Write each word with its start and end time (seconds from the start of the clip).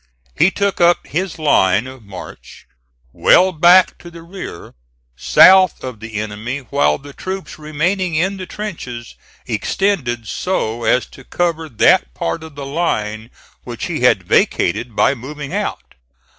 He 0.35 0.49
took 0.49 0.81
up 0.81 1.05
his 1.05 1.37
line 1.37 1.85
of 1.85 2.01
march 2.01 2.65
well 3.13 3.51
back 3.51 3.99
to 3.99 4.09
the 4.09 4.23
rear, 4.23 4.73
south 5.15 5.83
of 5.83 5.99
the 5.99 6.15
enemy, 6.15 6.61
while 6.71 6.97
the 6.97 7.13
troops 7.13 7.59
remaining 7.59 8.15
in 8.15 8.37
the 8.37 8.47
trenches 8.47 9.13
extended 9.45 10.27
so 10.27 10.85
as 10.85 11.05
to 11.05 11.23
cover 11.23 11.69
that 11.69 12.15
part 12.15 12.41
of 12.43 12.55
the 12.55 12.65
line 12.65 13.29
which 13.63 13.85
he 13.85 13.99
had 13.99 14.23
vacated 14.23 14.95
by 14.95 15.13
moving 15.13 15.53
out. 15.53 15.93